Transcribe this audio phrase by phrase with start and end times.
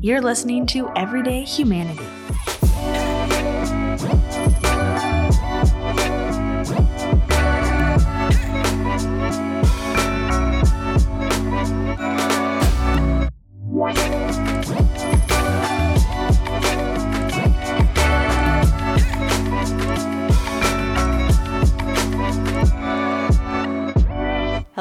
[0.00, 2.06] You're listening to Everyday Humanity.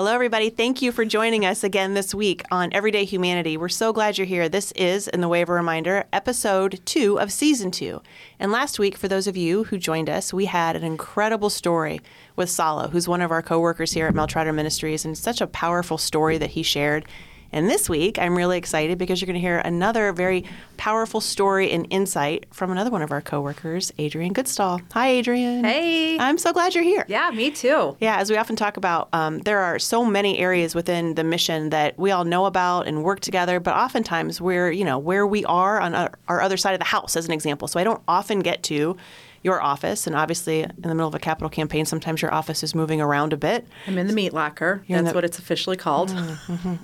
[0.08, 0.50] Hello, everybody.
[0.50, 3.58] Thank you for joining us again this week on Everyday Humanity.
[3.58, 4.48] We're so glad you're here.
[4.48, 8.02] This is, in the way of a reminder, episode two of season two.
[8.40, 12.00] And last week, for those of you who joined us, we had an incredible story
[12.38, 15.48] with Salo, who's one of our coworkers here at Mel Trotter Ministries, and such a
[15.48, 17.04] powerful story that he shared.
[17.52, 20.44] And this week, I'm really excited because you're going to hear another very
[20.78, 24.82] powerful story and insight from another one of our coworkers, Adrian Goodstall.
[24.94, 25.64] Hi, Adrian.
[25.64, 26.18] Hey.
[26.20, 27.06] I'm so glad you're here.
[27.08, 27.96] Yeah, me too.
[28.00, 31.70] Yeah, as we often talk about, um, there are so many areas within the mission
[31.70, 35.46] that we all know about and work together, but oftentimes we're, you know, where we
[35.46, 37.68] are on our, our other side of the house, as an example.
[37.68, 38.98] So I don't often get to
[39.44, 42.74] your office, and obviously in the middle of a capital campaign, sometimes your office is
[42.76, 43.68] moving around a bit.
[43.88, 44.84] I'm in the meat locker.
[44.88, 46.14] You're That's the- what it's officially called.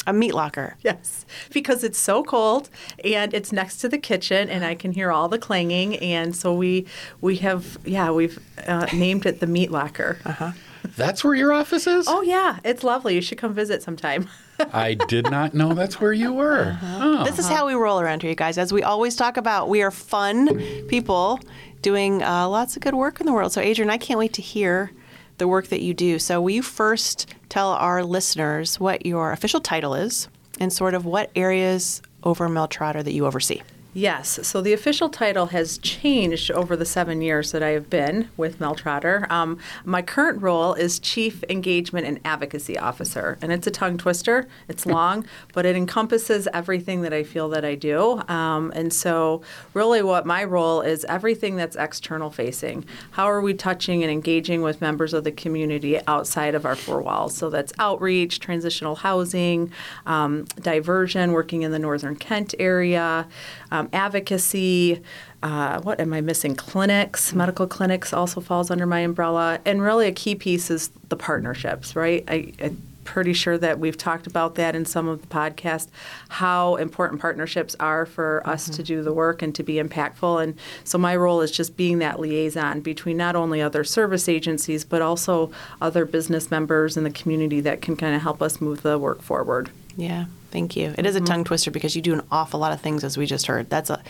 [0.08, 0.76] A meat locker.
[0.82, 2.70] Yes, because it's so cold
[3.04, 5.98] and it's next to the kitchen, and I can hear all the clanging.
[5.98, 6.86] And so we
[7.22, 10.20] we have yeah we've uh, named it the meat locker.
[10.26, 10.52] Uh-huh.
[10.98, 12.08] That's where your office is?
[12.10, 13.16] Oh yeah, it's lovely.
[13.16, 14.28] You should come visit sometime.
[14.74, 16.78] I did not know that's where you were.
[16.84, 17.24] Oh.
[17.24, 18.58] This is how we roll around here, you guys.
[18.58, 21.40] As we always talk about, we are fun people
[21.84, 23.52] doing uh, lots of good work in the world.
[23.52, 24.92] So, Adrian, I can't wait to hear
[25.38, 26.18] the work that you do.
[26.18, 30.28] So, will you first tell our listeners what your official title is
[30.60, 33.62] and sort of what areas over Mel Trotter that you oversee?
[33.96, 34.40] Yes.
[34.42, 38.60] So the official title has changed over the seven years that I have been with
[38.60, 39.28] Mel Trotter.
[39.30, 44.48] Um, my current role is Chief Engagement and Advocacy Officer, and it's a tongue twister.
[44.68, 48.20] It's long, but it encompasses everything that I feel that I do.
[48.28, 49.44] Um, and so,
[49.76, 52.86] really, what my role is everything that's external facing.
[53.12, 57.04] How are we touching and engaging with members of the community outside of our four
[57.04, 57.38] walls?
[57.38, 59.72] So that's outreach, transitional housing,
[60.08, 63.28] um, diversion, working in the Northern Kent area
[63.74, 65.02] um, advocacy.
[65.42, 66.56] Uh, what am I missing?
[66.56, 69.60] Clinics, medical clinics also falls under my umbrella.
[69.66, 72.24] And really, a key piece is the partnerships, right?
[72.28, 75.90] I, I'm pretty sure that we've talked about that in some of the podcasts,
[76.30, 80.42] how important partnerships are for us to do the work and to be impactful.
[80.42, 84.86] And so, my role is just being that liaison between not only other service agencies,
[84.86, 85.52] but also
[85.82, 89.24] other business members in the community that can kind of help us move the work
[89.24, 89.72] forward.
[89.96, 90.94] Yeah, thank you.
[90.98, 93.26] It is a tongue twister because you do an awful lot of things, as we
[93.26, 93.70] just heard.
[93.70, 94.02] That's a,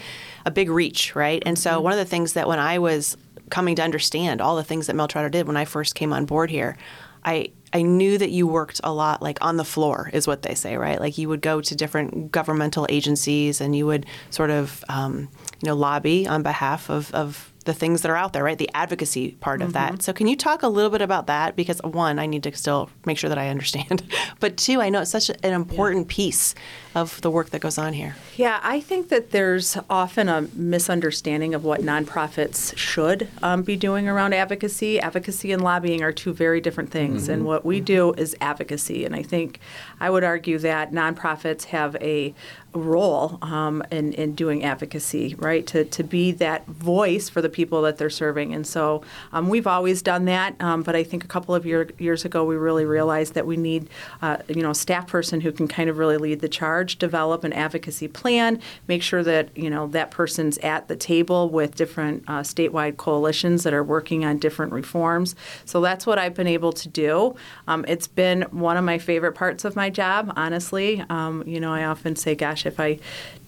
[0.45, 1.43] a big reach, right?
[1.45, 3.17] And so, one of the things that when I was
[3.49, 6.25] coming to understand all the things that Mel Trotter did when I first came on
[6.25, 6.77] board here,
[7.23, 10.53] I I knew that you worked a lot like on the floor, is what they
[10.53, 10.99] say, right?
[10.99, 15.27] Like you would go to different governmental agencies and you would sort of, um,
[15.61, 18.57] you know, lobby on behalf of, of the things that are out there, right?
[18.57, 19.93] The advocacy part of that.
[19.93, 20.01] Mm-hmm.
[20.01, 21.55] So, can you talk a little bit about that?
[21.55, 24.03] Because one, I need to still make sure that I understand,
[24.39, 26.55] but two, I know it's such an important piece
[26.95, 28.15] of the work that goes on here.
[28.35, 34.07] Yeah, I think that there's often a misunderstanding of what nonprofits should um, be doing
[34.07, 34.99] around advocacy.
[34.99, 37.47] Advocacy and lobbying are two very different things, and mm-hmm.
[37.47, 37.85] what we mm-hmm.
[37.85, 39.05] do is advocacy.
[39.05, 39.59] And I think
[39.99, 42.33] I would argue that nonprofits have a
[42.73, 45.65] role um, in, in doing advocacy, right?
[45.67, 48.53] To, to be that voice for the people that they're serving.
[48.53, 51.89] And so um, we've always done that, um, but I think a couple of year,
[51.99, 53.89] years ago we really realized that we need,
[54.21, 57.43] uh, you know, a staff person who can kind of really lead the charge, develop
[57.43, 62.23] an advocacy plan, make sure that, you know, that person's at the table with different
[62.27, 65.35] uh, statewide coalitions that are working on different reforms.
[65.65, 67.35] So that's what I've been able to do.
[67.67, 71.03] Um, it's been one of my favorite parts of my job, honestly.
[71.09, 72.99] Um, you know, I often say, gosh, if I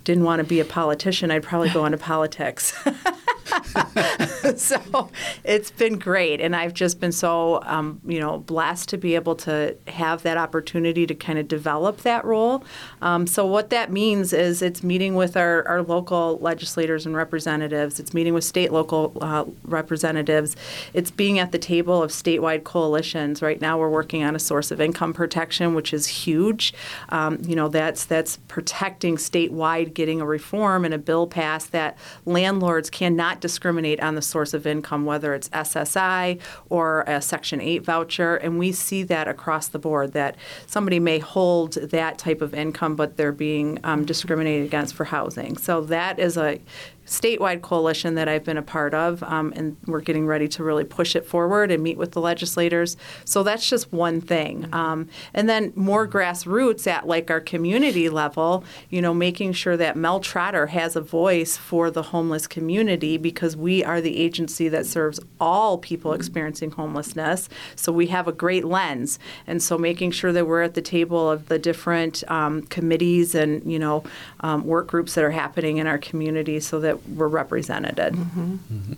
[0.05, 2.73] didn't want to be a politician, I'd probably go into politics.
[4.55, 5.09] so
[5.43, 9.35] it's been great, and I've just been so um, you know blessed to be able
[9.38, 12.63] to have that opportunity to kind of develop that role.
[13.01, 17.99] Um, so what that means is it's meeting with our, our local legislators and representatives.
[17.99, 20.55] It's meeting with state local uh, representatives.
[20.93, 23.41] It's being at the table of statewide coalitions.
[23.41, 26.73] Right now, we're working on a source of income protection, which is huge.
[27.09, 31.97] Um, you know that's that's protecting statewide getting a reform and a bill passed that
[32.26, 36.40] landlords cannot discriminate on the source of income, whether it's SSI
[36.70, 38.36] or a Section 8 voucher.
[38.36, 40.36] And we see that across the board that
[40.68, 45.58] somebody may hold that type of income, but they're being um, discriminated against for housing.
[45.58, 46.59] So that is a
[47.05, 50.84] statewide coalition that I've been a part of, um, and we're getting ready to really
[50.84, 52.97] push it forward and meet with the legislators.
[53.25, 54.67] So that's just one thing.
[54.73, 59.96] Um, and then more grassroots at like our community level, you know, making sure that
[59.96, 64.85] Mel Trotter has a voice for the homeless community because we are the agency that
[64.85, 67.49] serves all people experiencing homelessness.
[67.75, 69.19] So we have a great lens.
[69.46, 73.72] And so making sure that we're at the table of the different um, committees and,
[73.72, 74.03] you know,
[74.40, 77.96] um, work groups that are happening in our community so that we're represented.
[77.96, 78.94] Mm-hmm.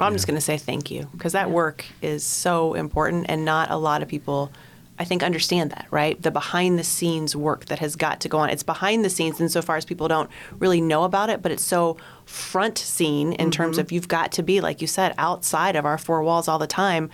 [0.00, 3.70] I'm just going to say thank you because that work is so important, and not
[3.70, 4.50] a lot of people,
[4.98, 6.20] I think, understand that, right?
[6.20, 8.50] The behind the scenes work that has got to go on.
[8.50, 10.28] It's behind the scenes insofar as people don't
[10.58, 13.82] really know about it, but it's so front scene in terms mm-hmm.
[13.82, 16.66] of you've got to be, like you said, outside of our four walls all the
[16.66, 17.08] time,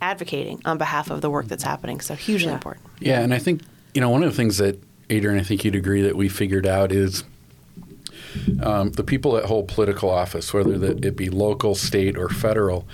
[0.00, 2.00] advocating on behalf of the work that's happening.
[2.00, 2.86] So hugely important.
[2.98, 3.62] Yeah, and I think
[3.94, 6.66] you know one of the things that Adrian, I think you'd agree that we figured
[6.66, 7.24] out is
[8.62, 12.86] um, the people that hold political office, whether that it be local, state, or federal,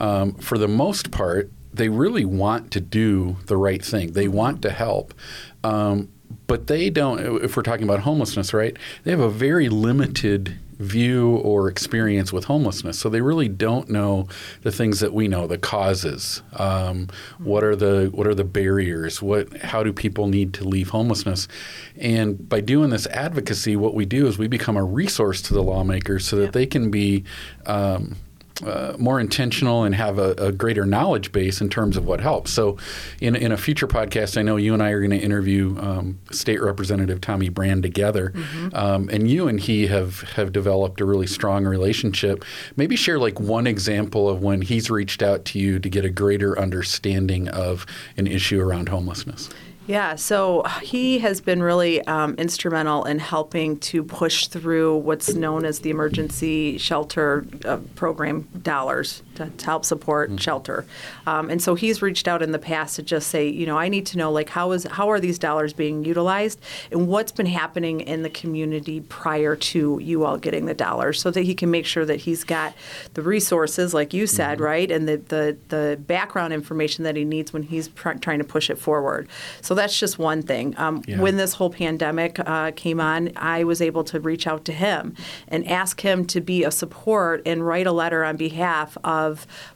[0.00, 4.12] um, for the most part, they really want to do the right thing.
[4.12, 5.14] They want to help.
[5.62, 6.08] Um,
[6.46, 8.76] but they don't, if we're talking about homelessness, right?
[9.04, 12.98] They have a very limited view or experience with homelessness.
[12.98, 14.28] So they really don't know
[14.62, 16.42] the things that we know, the causes.
[16.54, 17.08] Um,
[17.38, 19.22] what are the what are the barriers?
[19.22, 21.48] What how do people need to leave homelessness?
[21.96, 25.62] And by doing this advocacy, what we do is we become a resource to the
[25.62, 27.24] lawmakers so that they can be
[27.64, 28.16] um,
[28.64, 32.50] uh, more intentional and have a, a, greater knowledge base in terms of what helps.
[32.52, 32.78] So,
[33.20, 36.18] in, in a future podcast, I know you and I are going to interview um,
[36.30, 38.74] State Representative Tommy Brann together, mm-hmm.
[38.74, 42.44] um, and you and he have have developed a really strong relationship.
[42.76, 46.10] Maybe share like one example of when he's reached out to you to get a
[46.10, 47.84] greater understanding of
[48.16, 49.50] an issue around homelessness.
[49.86, 55.64] Yeah, so he has been really um, instrumental in helping to push through what's known
[55.64, 60.38] as the emergency shelter uh, program dollars to, to help support mm-hmm.
[60.38, 60.84] shelter.
[61.26, 63.88] Um, and so he's reached out in the past to just say, you know, I
[63.88, 66.60] need to know like how is how are these dollars being utilized
[66.90, 71.30] and what's been happening in the community prior to you all getting the dollars, so
[71.30, 72.74] that he can make sure that he's got
[73.14, 74.64] the resources, like you said, mm-hmm.
[74.64, 78.44] right, and the, the the background information that he needs when he's pr- trying to
[78.44, 79.28] push it forward.
[79.60, 80.74] So that's just one thing.
[80.78, 81.20] Um, yeah.
[81.20, 85.14] When this whole pandemic uh, came on, I was able to reach out to him
[85.48, 89.25] and ask him to be a support and write a letter on behalf of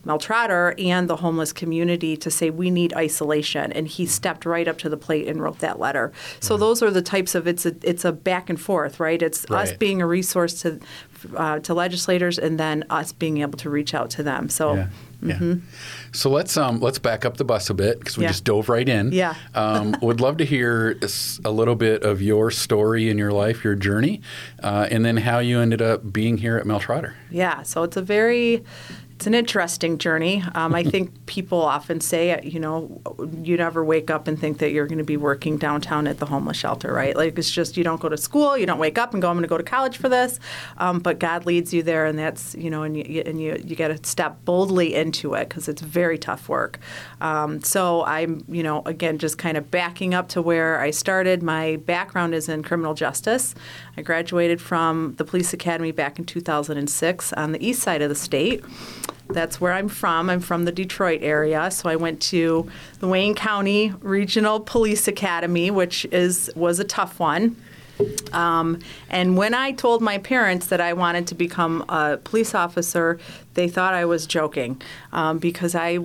[0.04, 3.72] Mel Trotter and the homeless community to say we need isolation.
[3.72, 6.12] And he stepped right up to the plate and wrote that letter.
[6.40, 6.60] So right.
[6.60, 9.20] those are the types of it's a it's a back and forth, right?
[9.20, 9.62] It's right.
[9.62, 10.80] us being a resource to
[11.36, 14.48] uh, to legislators and then us being able to reach out to them.
[14.48, 14.74] So.
[14.74, 14.88] Yeah.
[15.22, 15.34] Yeah.
[15.34, 15.66] Mm-hmm.
[16.12, 18.30] So let's um, let's back up the bus a bit because we yeah.
[18.30, 19.12] just dove right in.
[19.12, 19.34] Yeah.
[19.54, 20.98] um, would love to hear
[21.44, 24.22] a little bit of your story in your life, your journey,
[24.62, 27.14] uh, and then how you ended up being here at Mel Trotter.
[27.30, 27.62] Yeah.
[27.62, 28.64] So it's a very
[29.20, 30.42] it's an interesting journey.
[30.54, 33.02] Um, I think people often say, you know,
[33.42, 36.24] you never wake up and think that you're going to be working downtown at the
[36.24, 37.14] homeless shelter, right?
[37.14, 39.34] Like it's just you don't go to school, you don't wake up and go, I'm
[39.34, 40.40] going to go to college for this.
[40.78, 43.76] Um, but God leads you there, and that's you know, and you and you you
[43.76, 46.78] got to step boldly into it because it's very tough work.
[47.20, 51.42] Um, so I'm, you know, again, just kind of backing up to where I started.
[51.42, 53.54] My background is in criminal justice.
[54.00, 58.14] I graduated from the police academy back in 2006 on the east side of the
[58.14, 58.64] state.
[59.28, 60.30] That's where I'm from.
[60.30, 62.66] I'm from the Detroit area, so I went to
[63.00, 67.56] the Wayne County Regional Police Academy, which is was a tough one.
[68.32, 68.78] Um,
[69.10, 73.18] and when I told my parents that I wanted to become a police officer,
[73.52, 74.80] they thought I was joking
[75.12, 75.98] um, because I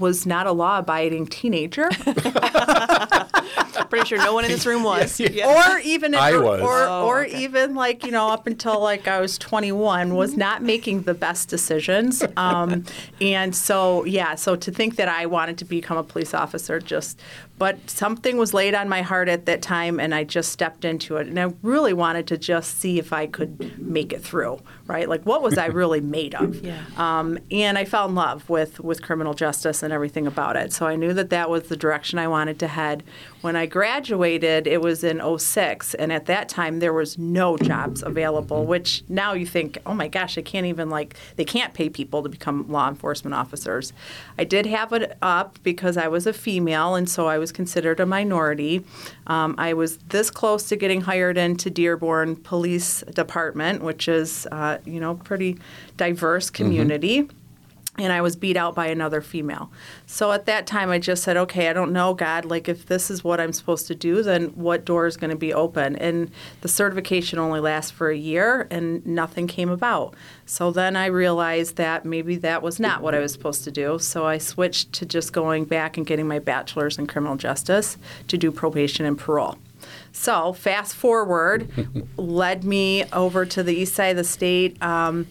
[0.00, 1.88] was not a law abiding teenager.
[3.90, 5.18] Pretty sure no one in this room was.
[5.18, 5.74] Yeah, yeah.
[5.74, 6.60] Or even in, I or, was.
[6.60, 7.42] or, oh, or okay.
[7.44, 11.48] even like, you know, up until like I was 21 was not making the best
[11.48, 12.22] decisions.
[12.36, 12.84] Um,
[13.20, 17.20] and so, yeah, so to think that I wanted to become a police officer just
[17.58, 21.16] but something was laid on my heart at that time and I just stepped into
[21.16, 25.08] it and I really wanted to just see if I could make it through right
[25.08, 26.82] like what was I really made of yeah.
[26.96, 30.86] um, and I fell in love with with criminal justice and everything about it so
[30.86, 33.02] I knew that that was the direction I wanted to head
[33.46, 38.02] when I graduated, it was in 06, and at that time there was no jobs
[38.02, 41.88] available, which now you think, oh my gosh, I can't even like, they can't pay
[41.88, 43.92] people to become law enforcement officers.
[44.36, 48.00] I did have it up because I was a female, and so I was considered
[48.00, 48.84] a minority.
[49.26, 54.78] Um, I was this close to getting hired into Dearborn Police Department, which is, uh,
[54.84, 55.58] you know, pretty
[55.96, 57.22] diverse community.
[57.22, 57.36] Mm-hmm.
[57.98, 59.70] And I was beat out by another female.
[60.06, 63.10] So at that time, I just said, okay, I don't know, God, like if this
[63.10, 65.96] is what I'm supposed to do, then what door is going to be open?
[65.96, 70.14] And the certification only lasts for a year, and nothing came about.
[70.44, 73.98] So then I realized that maybe that was not what I was supposed to do.
[73.98, 77.96] So I switched to just going back and getting my bachelor's in criminal justice
[78.28, 79.56] to do probation and parole.
[80.12, 81.70] So fast forward
[82.16, 84.80] led me over to the east side of the state.
[84.82, 85.26] Um,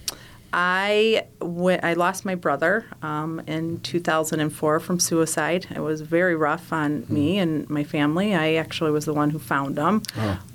[0.57, 5.67] I went, I lost my brother um, in 2004 from suicide.
[5.75, 8.33] It was very rough on me and my family.
[8.33, 10.01] I actually was the one who found him.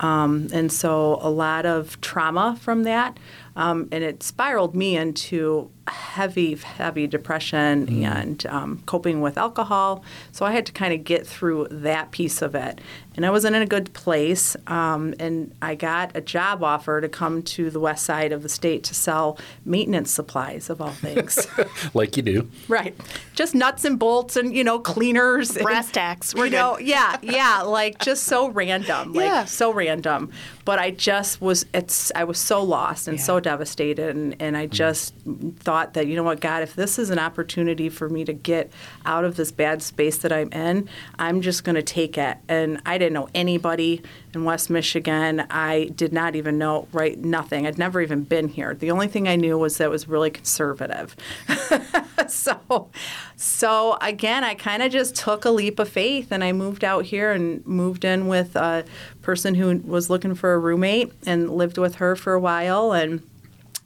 [0.00, 3.18] Um, and so a lot of trauma from that.
[3.56, 10.04] Um, and it spiraled me into heavy, heavy depression and um, coping with alcohol.
[10.30, 12.80] So I had to kind of get through that piece of it.
[13.16, 14.56] And I wasn't in a good place.
[14.68, 18.48] Um, and I got a job offer to come to the west side of the
[18.48, 21.44] state to sell maintenance supplies, of all things.
[21.94, 22.48] like you do.
[22.68, 22.94] right.
[23.34, 25.56] Just nuts and bolts and, you know, cleaners.
[25.56, 26.34] and, Brass tacks.
[26.36, 29.44] We're you know, yeah, yeah, like just so random, like Yeah.
[29.44, 30.30] so random.
[30.64, 34.66] But I just was, it's, I was so lost and so devastated, and, and I
[34.66, 34.70] mm.
[34.70, 35.14] just
[35.58, 38.70] thought that you know what, God, if this is an opportunity for me to get
[39.04, 42.38] out of this bad space that I'm in, I'm just going to take it.
[42.48, 44.02] And I didn't know anybody
[44.34, 45.40] in West Michigan.
[45.50, 47.66] I did not even know, right, nothing.
[47.66, 48.74] I'd never even been here.
[48.74, 51.16] The only thing I knew was that it was really conservative.
[52.28, 52.90] so,
[53.36, 57.06] so again, I kind of just took a leap of faith and I moved out
[57.06, 58.84] here and moved in with a
[59.22, 62.92] person who was looking for a roommate and lived with her for a while.
[62.92, 63.22] And,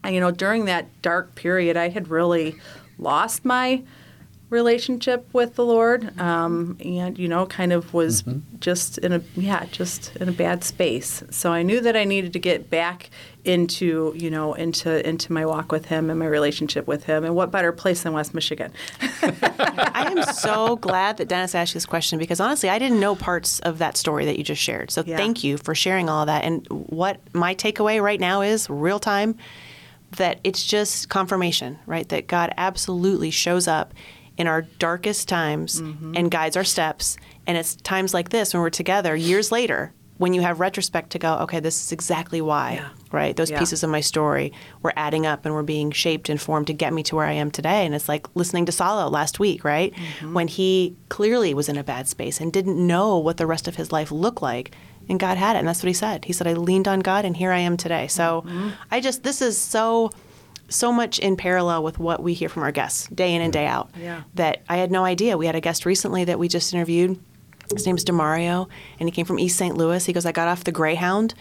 [0.09, 2.57] you know, during that dark period, I had really
[2.99, 3.83] lost my
[4.51, 8.23] relationship with the Lord, um, and you know, kind of was
[8.61, 11.25] just in a yeah, just in a bad space.
[11.31, 13.11] So I knew that I needed to get back
[13.45, 17.25] into you know into into my walk with Him and my relationship with Him.
[17.25, 18.73] And what better place than West Michigan?
[19.23, 23.59] I am so glad that Dennis asked this question because honestly, I didn't know parts
[23.61, 24.91] of that story that you just shared.
[24.91, 25.17] So Yeah.
[25.17, 26.45] thank you for sharing all that.
[26.45, 29.37] And what my takeaway right now is real time
[30.17, 32.09] that it's just confirmation, right?
[32.09, 33.95] That God absolutely shows up
[34.37, 36.15] in our darkest times Mm-hmm.
[36.17, 37.17] and guides our steps.
[37.47, 41.19] And it's times like this when we're together years later when you have retrospect to
[41.19, 42.89] go, okay, this is exactly why, Yeah.
[43.11, 43.35] right?
[43.37, 43.59] Those Yeah.
[43.59, 46.93] pieces of my story were adding up and were being shaped and formed to get
[46.93, 47.85] me to where I am today.
[47.85, 49.93] And it's like listening to Salo last week, right?
[49.93, 50.33] Mm-hmm.
[50.33, 53.75] When he clearly was in a bad space and didn't know what the rest of
[53.75, 54.71] his life looked like.
[55.09, 55.61] And God had it.
[55.61, 56.25] And that's what he said.
[56.25, 58.07] He said, I leaned on God and here I am today.
[58.07, 58.71] So Mm-hmm.
[58.91, 60.11] I just, this is so,
[60.69, 63.67] so much in parallel with what we hear from our guests day in and day
[63.67, 63.91] out.
[64.01, 64.23] Yeah.
[64.35, 65.37] That I had no idea.
[65.37, 67.19] We had a guest recently that we just interviewed.
[67.73, 68.69] His name's Demario,
[69.01, 69.75] and he came from East St.
[69.77, 70.05] Louis.
[70.05, 71.33] He goes, I got off the Greyhound,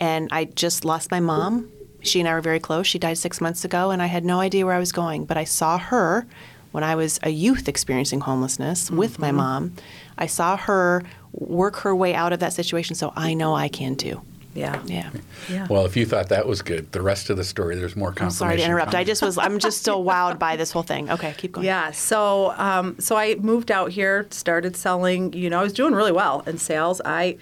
[0.00, 1.70] and I just lost my mom.
[2.00, 2.86] She and I were very close.
[2.88, 5.24] She died six months ago, and I had no idea where I was going.
[5.24, 6.26] But I saw her
[6.72, 9.74] when I was a youth experiencing homelessness with my mom.
[10.18, 11.04] I saw her
[11.38, 14.20] work her way out of that situation, so I know I can too.
[14.54, 15.10] Yeah, Yeah.
[15.48, 15.66] yeah.
[15.70, 18.30] Well, if you thought that was good, the rest of the story, there's more I'm
[18.30, 18.92] sorry to interrupt.
[18.94, 19.38] I just was.
[19.38, 21.08] I'm just still wowed by this whole thing.
[21.10, 21.64] Okay, keep going.
[21.66, 25.32] Yeah, so um, so I moved out here, started selling.
[25.32, 27.00] You know, I was doing really well in sales.
[27.04, 27.36] I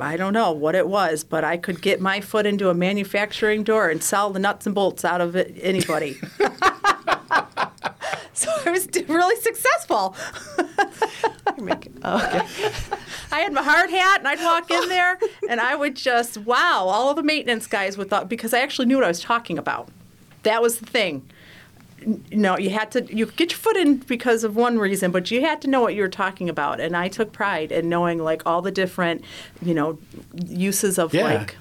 [0.00, 3.62] I don't know what it was, but I could get my foot into a manufacturing
[3.62, 6.14] door and sell the nuts and bolts out of it, anybody.
[8.32, 10.16] so I was really successful.
[11.56, 12.72] You're making- oh, okay.
[13.30, 15.18] I had my hard hat, and I'd walk in there,
[15.48, 18.86] and I would just wow, all of the maintenance guys would thought because I actually
[18.86, 19.88] knew what I was talking about.
[20.44, 21.28] That was the thing.
[22.00, 25.30] N- No, you had to you get your foot in because of one reason, but
[25.30, 26.80] you had to know what you were talking about.
[26.80, 29.24] And I took pride in knowing like all the different,
[29.62, 29.98] you know,
[30.46, 31.24] uses of Yeah.
[31.24, 31.56] like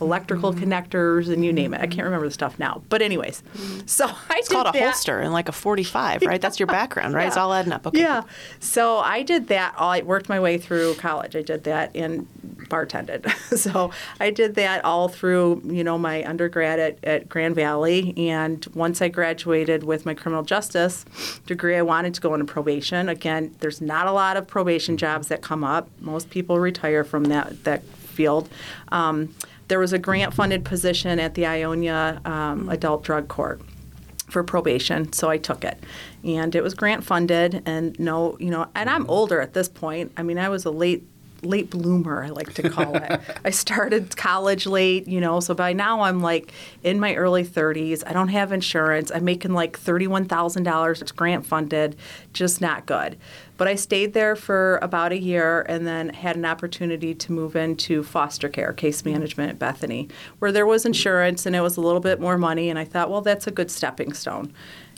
[0.00, 0.64] electrical mm-hmm.
[0.64, 1.80] connectors and you name it.
[1.80, 2.82] I can't remember the stuff now.
[2.88, 3.86] But anyways, mm-hmm.
[3.86, 4.82] so I It's called a that.
[4.82, 6.40] holster and like a 45, right?
[6.40, 7.26] That's your background, right?
[7.26, 7.86] It's all adding up.
[7.86, 8.00] Okay.
[8.00, 8.22] Yeah.
[8.60, 9.74] So I did that.
[9.76, 11.36] All I worked my way through college.
[11.36, 12.26] I did that and
[12.68, 13.30] bartended.
[13.58, 18.14] so I did that all through, you know, my undergrad at, at Grand Valley.
[18.16, 21.04] And once I graduated with my criminal justice
[21.46, 23.08] degree, I wanted to go into probation.
[23.08, 25.00] Again, there's not a lot of probation mm-hmm.
[25.00, 25.88] jobs that come up.
[26.00, 28.48] Most people retire from that that field.
[28.88, 29.34] Um,
[29.68, 33.60] there was a grant funded position at the Ionia um, Adult Drug Court
[34.28, 35.82] for probation, so I took it.
[36.24, 40.12] And it was grant funded and no, you know, and I'm older at this point.
[40.16, 41.06] I mean, I was a late
[41.46, 43.20] late bloomer, I like to call it.
[43.44, 48.02] I started college late, you know, so by now I'm like in my early 30s.
[48.06, 49.10] I don't have insurance.
[49.10, 51.02] I'm making like $31,000.
[51.02, 51.96] It's grant funded,
[52.32, 53.16] just not good.
[53.56, 57.56] But I stayed there for about a year and then had an opportunity to move
[57.56, 60.08] into foster care, case management at Bethany,
[60.40, 62.68] where there was insurance and it was a little bit more money.
[62.68, 64.52] And I thought, well, that's a good stepping stone.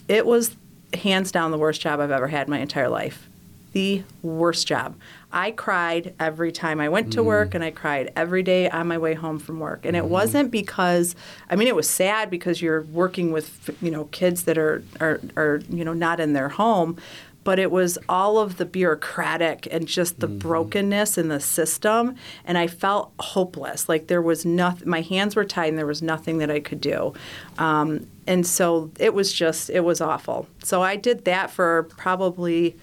[0.08, 0.56] It was
[0.94, 3.27] hands down the worst job I've ever had in my entire life.
[3.72, 4.96] The worst job.
[5.30, 7.26] I cried every time I went to mm.
[7.26, 9.84] work and I cried every day on my way home from work.
[9.84, 10.12] And it mm-hmm.
[10.12, 11.14] wasn't because
[11.50, 15.20] I mean it was sad because you're working with you know kids that are are,
[15.36, 16.96] are you know not in their home,
[17.44, 20.38] but it was all of the bureaucratic and just the mm-hmm.
[20.38, 23.86] brokenness in the system and i felt hopeless.
[23.88, 26.80] Like there was nothing my hands were tied and there was nothing that i could
[26.80, 27.12] do.
[27.58, 30.46] Um, and so it was just it was awful.
[30.62, 32.76] So i did that for probably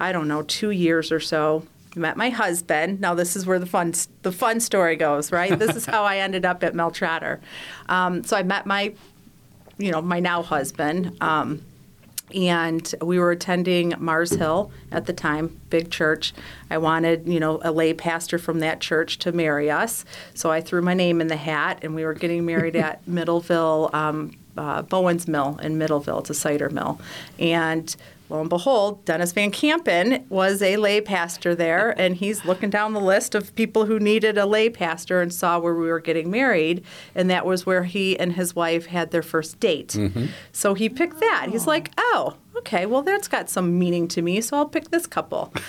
[0.00, 1.64] i don't know two years or so
[1.96, 3.92] met my husband now this is where the fun
[4.22, 7.40] the fun story goes right this is how i ended up at mel trotter
[7.88, 8.92] um, so i met my
[9.78, 11.60] you know my now husband um,
[12.34, 16.32] and we were attending Mars Hill at the time, big church.
[16.70, 20.04] I wanted, you know, a lay pastor from that church to marry us,
[20.34, 23.92] so I threw my name in the hat, and we were getting married at Middleville,
[23.94, 26.20] um, uh, Bowen's Mill in Middleville.
[26.20, 27.00] It's a cider mill,
[27.38, 27.94] and
[28.30, 33.00] lo and behold, Dennis VanKampen was a lay pastor there, and he's looking down the
[33.00, 36.84] list of people who needed a lay pastor and saw where we were getting married,
[37.14, 39.88] and that was where he and his wife had their first date.
[39.88, 40.26] Mm-hmm.
[40.52, 41.48] So he picked that.
[41.50, 45.06] He's like, oh, okay, well, that's got some meaning to me, so I'll pick this
[45.06, 45.52] couple.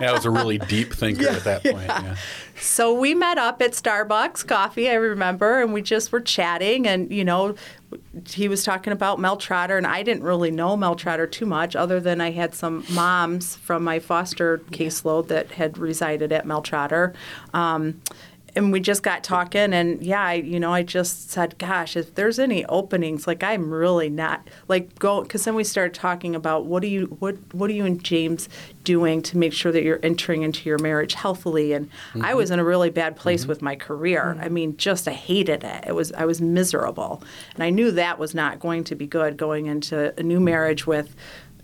[0.00, 1.88] Yeah, I was a really deep thinker at that point.
[1.88, 2.16] Yeah.
[2.60, 6.86] So we met up at Starbucks coffee, I remember, and we just were chatting.
[6.86, 7.56] And, you know,
[8.24, 11.74] he was talking about Mel Trotter, and I didn't really know Mel Trotter too much,
[11.74, 16.62] other than I had some moms from my foster caseload that had resided at Mel
[16.62, 17.12] Trotter.
[17.52, 18.00] Um,
[18.58, 22.14] and we just got talking and yeah I, you know i just said gosh if
[22.16, 26.66] there's any openings like i'm really not like go because then we started talking about
[26.66, 28.48] what are you what what are you and james
[28.88, 31.74] doing to make sure that you're entering into your marriage healthily?
[31.74, 31.90] And
[32.22, 32.54] i was mm-hmm.
[32.54, 33.50] in a really bad place mm-hmm.
[33.50, 34.34] with my career.
[34.40, 34.54] I mm-hmm.
[34.54, 35.84] mean just i hated it.
[35.86, 37.22] It was i was miserable.
[37.54, 40.86] And i knew that was not going to be good going into a new marriage
[40.86, 41.14] with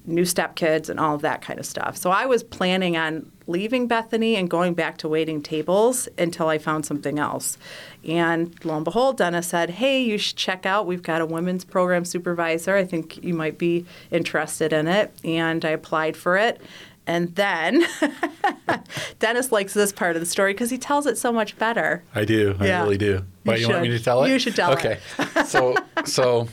[0.06, 1.96] new stepkids and all of that kind of stuff.
[1.96, 6.58] So I was planning on leaving Bethany and going back to waiting tables until I
[6.58, 7.58] found something else.
[8.06, 10.86] And lo and behold, Dennis said, Hey, you should check out.
[10.86, 12.74] We've got a women's program supervisor.
[12.74, 15.12] I think you might be interested in it.
[15.24, 16.60] And I applied for it.
[17.06, 17.84] And then
[19.18, 22.02] Dennis likes this part of the story because he tells it so much better.
[22.14, 22.56] I do.
[22.58, 22.82] I Yeah.
[22.82, 23.24] really do.
[23.44, 24.30] Why, you want me to tell it?
[24.30, 24.78] You should tell it.
[24.78, 24.98] okay.
[25.46, 25.74] so,
[26.06, 26.48] so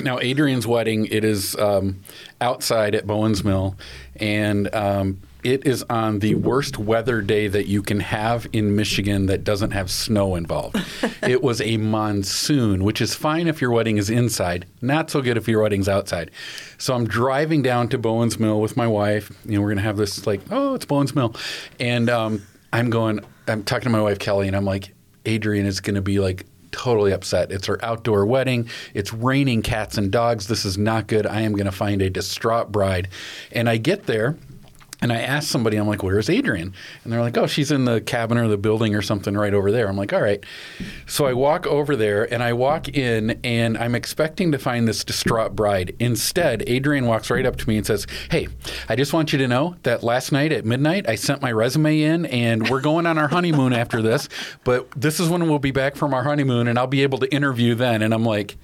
[0.00, 2.00] now Adrian's wedding, it is um,
[2.40, 3.76] outside at Bowen's Mill,
[4.16, 9.26] and um, it is on the worst weather day that you can have in Michigan
[9.26, 10.76] that doesn't have snow involved.
[11.22, 15.36] it was a monsoon, which is fine if your wedding is inside, not so good
[15.36, 16.30] if your wedding's outside.
[16.76, 19.30] So I'm driving down to Bowen's Mill with my wife.
[19.44, 21.34] You know, we're going to have this like, oh, it's Bowen's Mill.
[21.78, 24.92] And um, I'm going, I'm talking to my wife, Kelly, and I'm like,
[25.24, 27.50] Adrian is going to be like totally upset.
[27.52, 28.68] It's her outdoor wedding.
[28.94, 30.46] It's raining cats and dogs.
[30.46, 31.26] This is not good.
[31.26, 33.08] I am going to find a distraught bride.
[33.52, 34.36] And I get there.
[35.00, 36.74] And I asked somebody, I'm like, where's Adrian?
[37.04, 39.70] And they're like, oh, she's in the cabin or the building or something right over
[39.70, 39.88] there.
[39.88, 40.42] I'm like, all right.
[41.06, 45.04] So I walk over there and I walk in and I'm expecting to find this
[45.04, 45.94] distraught bride.
[46.00, 48.48] Instead, Adrian walks right up to me and says, hey,
[48.88, 52.00] I just want you to know that last night at midnight, I sent my resume
[52.00, 54.28] in and we're going on our honeymoon after this.
[54.64, 57.32] But this is when we'll be back from our honeymoon and I'll be able to
[57.32, 58.02] interview then.
[58.02, 58.56] And I'm like,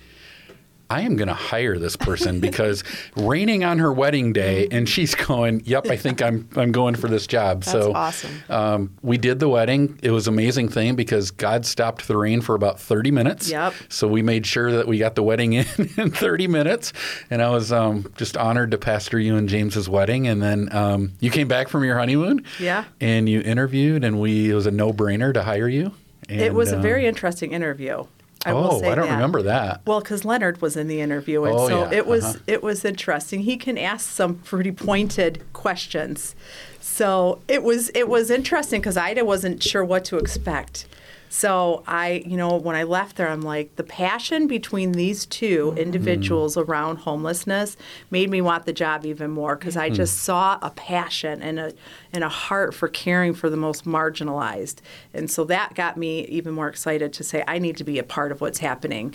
[0.94, 2.84] I am going to hire this person because
[3.16, 7.08] raining on her wedding day, and she's going, "Yep, I think I'm I'm going for
[7.08, 8.30] this job." so awesome.
[8.48, 9.98] Um, we did the wedding.
[10.04, 13.50] It was an amazing thing because God stopped the rain for about 30 minutes.
[13.50, 13.74] Yep.
[13.88, 16.92] So we made sure that we got the wedding in in 30 minutes,
[17.28, 20.28] and I was um, just honored to pastor you and James's wedding.
[20.28, 22.44] And then um, you came back from your honeymoon.
[22.60, 22.84] Yeah.
[23.00, 25.92] And you interviewed, and we it was a no brainer to hire you.
[26.28, 28.04] it was a um, very interesting interview.
[28.46, 29.14] I will oh, say I don't that.
[29.14, 29.80] remember that.
[29.86, 31.96] Well, because Leonard was in the interview, and Oh, so yeah.
[31.98, 32.38] it was Uh-huh.
[32.46, 33.40] it was interesting.
[33.40, 36.34] He can ask some pretty pointed questions,
[36.80, 40.86] so it was it was interesting because Ida wasn't sure what to expect.
[41.36, 45.70] So I, you know, when I left there, I'm like, the passion between these two
[45.70, 45.78] Mm-hmm.
[45.78, 47.76] individuals around homelessness
[48.08, 49.94] made me want the job even more because I Mm.
[49.94, 51.72] just saw a passion and a
[52.12, 54.76] and a heart for caring for the most marginalized,
[55.12, 58.04] and so that got me even more excited to say I need to be a
[58.04, 59.12] part of what's happening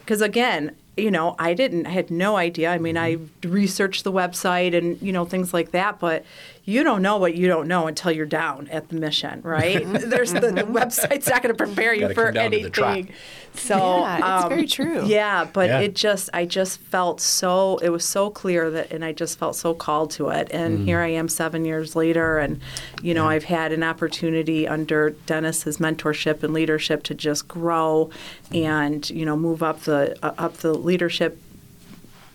[0.00, 2.70] because again you know i didn't i had no idea.
[2.70, 6.24] I mean i researched the website and you know things like that but
[6.64, 9.82] you don't know what you don't know until you're down at the mission right?
[9.86, 12.70] There's the, the website's not going to prepare you Gotta for come down to the
[12.70, 12.92] trap.
[12.92, 13.14] anything
[13.54, 15.04] so Yeah, it's um, very true.
[15.06, 15.80] yeah but Yeah.
[15.80, 19.56] it just i just felt so it was so clear that and i just felt
[19.56, 20.48] so called to it.
[20.52, 22.60] And here i am seven years later and
[23.02, 28.10] you know i've had an opportunity under dennis's mentorship and leadership to just grow
[28.52, 31.40] and you know move up the uh, up the leadership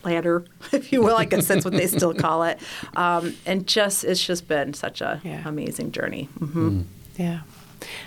[0.04, 1.16] ladder, if you will.
[1.18, 2.60] I guess that's what they still call it.
[2.96, 5.42] Um, and just it's just been such a Yeah.
[5.48, 6.26] amazing journey.
[6.40, 6.82] hmm
[7.18, 7.42] Yeah.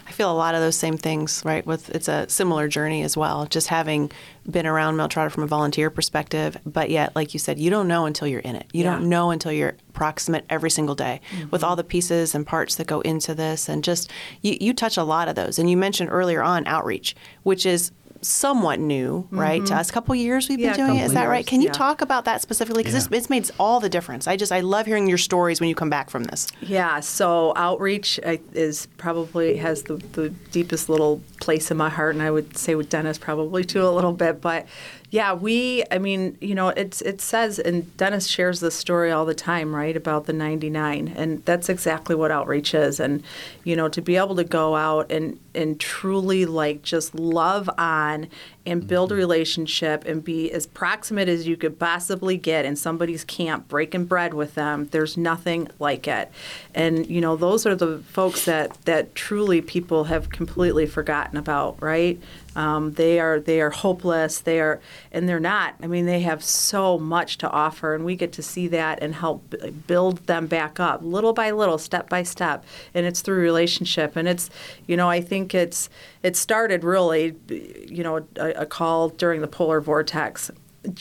[0.09, 1.64] I feel a lot of those same things, right?
[1.64, 3.46] With it's a similar journey as well.
[3.46, 4.11] Just having
[4.51, 7.87] been around Mel Trotter from a volunteer perspective, but yet, like you said, you don't
[7.87, 8.66] know until you're in it.
[8.72, 8.92] You Yeah.
[8.94, 11.20] don't know until you're proximate every single day
[11.53, 14.11] with all the pieces and parts that go into this, and just
[14.42, 15.61] you, you touch a lot of those.
[15.61, 19.64] And you mentioned earlier on outreach, which is somewhat new, right?
[19.66, 20.64] To us, a couple years we've Mm-hmm.
[20.64, 21.02] Yeah, been doing it.
[21.04, 21.46] Is couple Is that right?
[21.46, 21.72] Can you yeah.
[21.72, 22.83] talk about that specifically?
[22.83, 23.16] Because Yeah.
[23.18, 24.26] it's made all the difference.
[24.26, 26.46] I just I love hearing your stories when you come back from this.
[26.61, 28.18] Yeah, so outreach
[28.52, 32.74] is probably has the, the deepest little place in my heart, and I would say
[32.74, 34.40] with Dennis probably too a little bit.
[34.40, 34.66] But
[35.11, 39.24] yeah, we, I mean, you know, it's it says, and Dennis shares this story all
[39.24, 43.01] the time, right, about the 99, and that's exactly what outreach is.
[43.01, 43.22] And
[43.64, 48.29] you know, to be able to go out and and truly like just love on
[48.68, 53.24] and build a relationship and be as proximate as you could possibly get in somebody's
[53.24, 54.88] camp, breaking bread with them.
[54.90, 56.31] There's nothing like it.
[56.74, 61.81] And you know, those are the folks that that truly people have completely forgotten about,
[61.83, 62.20] right?
[62.59, 64.40] Um, they are they are hopeless.
[64.40, 64.81] They are,
[65.12, 65.77] and they're not.
[65.81, 69.14] I mean, they have so much to offer, and we get to see that and
[69.14, 69.55] help
[69.87, 72.64] build them back up, little by little, step by step.
[72.94, 74.51] And it's through relationship, and it's,
[74.88, 75.88] you know, I think it's
[76.25, 80.51] it started really, you know, a, a call during the polar vortex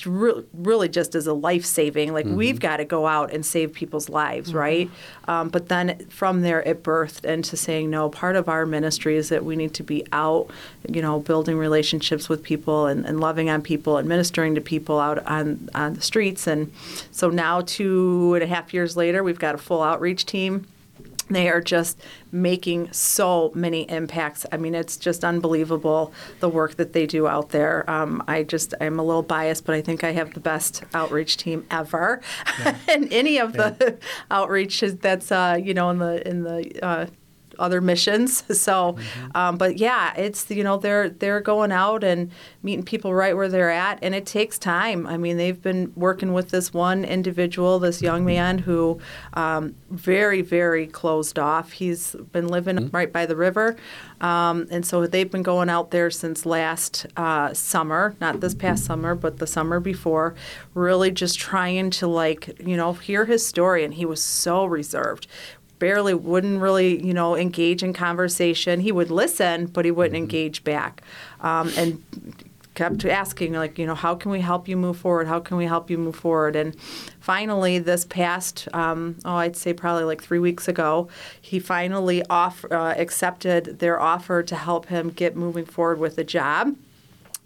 [0.06, 2.14] really just as a life saving.
[2.14, 4.90] Like we've got to go out and save people's lives, right?
[5.28, 9.30] Um, but then from there, it birthed into saying, no, part of our ministry is
[9.30, 10.50] that we need to be out,
[10.90, 15.00] you know, building relationships with people and, and loving on people and ministering to people
[15.00, 16.48] out on, on the streets.
[16.48, 16.72] And
[17.12, 20.68] so now, two and a half years later, we've got a full outreach team.
[21.30, 24.46] They are just making so many impacts.
[24.52, 27.90] I mean, it's just unbelievable the work that they do out there.
[27.90, 31.38] Um, I just, I'm a little biased, but I think I have the best outreach
[31.38, 32.22] team ever.
[32.88, 33.98] and any of the
[34.32, 37.06] outreach that's, uh, you know, in the, in the, uh,
[37.60, 38.44] other missions.
[38.58, 38.98] So,
[39.36, 42.32] um, but yeah, it's you know they're they're going out and
[42.64, 45.06] meeting people right where they're at, and it takes time.
[45.06, 49.00] I mean, they've been working with this one individual, this young man who
[49.36, 51.74] um, very very closed off.
[51.74, 53.78] He's been living right by the river,
[54.22, 58.86] um, and so they've been going out there since last uh, summer, not this past
[58.86, 60.36] summer, but the summer before,
[60.74, 65.28] really just trying to like you know hear his story, and he was so reserved
[65.80, 68.80] barely wouldn't really you know engage in conversation.
[68.80, 71.02] He would listen but he wouldn't engage back.
[71.42, 72.04] Um, and
[72.74, 75.28] kept asking like you know how can we help you move forward?
[75.28, 76.56] How can we help you move forward?
[76.56, 76.76] And
[77.28, 81.10] finally this past um, oh i'd say probably like three weeks ago
[81.42, 86.24] he finally off, uh, accepted their offer to help him get moving forward with a
[86.24, 86.74] job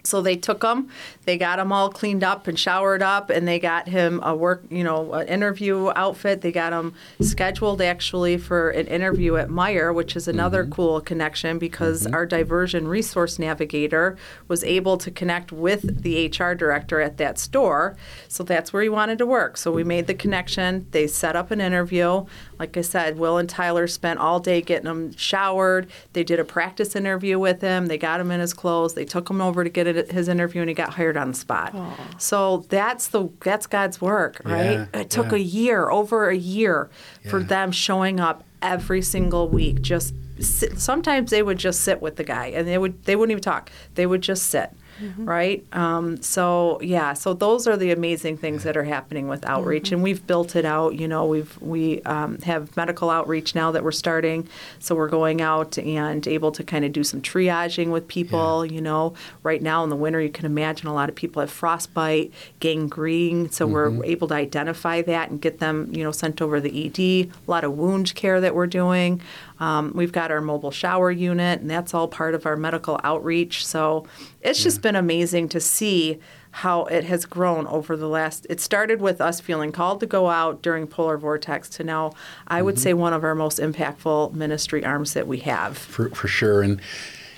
[0.03, 0.89] so they took him,
[1.25, 4.63] they got him all cleaned up and showered up, and they got him a work,
[4.69, 6.41] you know, an interview outfit.
[6.41, 10.73] They got him scheduled actually for an interview at Meijer, which is another mm-hmm.
[10.73, 12.15] cool connection because mm-hmm.
[12.15, 17.95] our diversion resource navigator was able to connect with the HR director at that store.
[18.27, 19.57] So that's where he wanted to work.
[19.57, 20.87] So we made the connection.
[20.91, 22.25] They set up an interview.
[22.57, 25.89] Like I said, Will and Tyler spent all day getting him showered.
[26.13, 27.87] They did a practice interview with him.
[27.87, 28.93] They got him in his clothes.
[28.93, 31.37] They took him over to get it, his interview, and he got hired on the
[31.37, 31.75] spot.
[32.17, 34.87] So that's the that's God's work, right?
[34.93, 35.37] Yeah, it took yeah.
[35.37, 36.89] a year, over a year,
[37.29, 37.45] for Yeah.
[37.47, 39.81] them showing up every single week.
[39.81, 43.31] Just sit, sometimes they would just sit with the guy, and they would they wouldn't
[43.31, 43.71] even talk.
[43.95, 44.71] They would just sit.
[45.17, 45.65] Right.
[45.73, 47.13] Um, so yeah.
[47.13, 50.65] So those are the amazing things that are happening with outreach, and we've built it
[50.65, 50.95] out.
[50.95, 54.47] You know, we've we um, have medical outreach now that we're starting.
[54.79, 58.65] So we're going out and able to kind of do some triaging with people.
[58.65, 61.51] You know, right now in the winter, you can imagine a lot of people have
[61.51, 63.49] frostbite, gangrene.
[63.49, 66.99] So we're able to identify that and get them, you know, sent over the ED.
[66.99, 69.21] A lot of wound care that we're doing.
[69.61, 73.63] Um, we've got our mobile shower unit, and that's all part of our medical outreach.
[73.63, 74.07] So
[74.41, 76.19] it's just been amazing to see
[76.49, 78.47] how it has grown over the last.
[78.49, 82.13] It started with us feeling called to go out during polar vortex to now,
[82.47, 85.77] I would say, one of our most impactful ministry arms that we have.
[85.77, 86.63] for, for sure.
[86.63, 86.81] And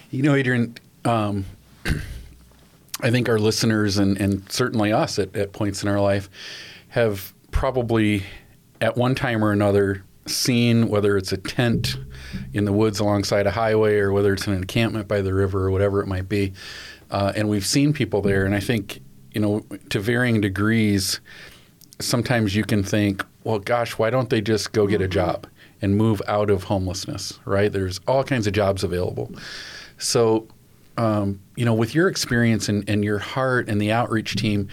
[0.09, 1.43] you know, Adrian, um,
[3.01, 6.29] I think our listeners and, and certainly us at, at points in our life
[6.87, 8.23] have probably
[8.79, 11.97] at one time or another seen whether it's a tent
[12.53, 15.71] in the woods alongside a highway or whether it's an encampment by the river or
[15.71, 16.53] whatever it might be.
[17.11, 18.45] Uh, and we've seen people there.
[18.45, 21.19] And I think, you know, to varying degrees,
[21.99, 25.47] sometimes you can think, well, gosh, why don't they just go get a job
[25.81, 27.71] and move out of homelessness, right?
[27.71, 29.31] There's all kinds of jobs available.
[29.97, 30.47] So
[30.97, 34.67] um, you know, with your experience and, and your heart and the outreach team,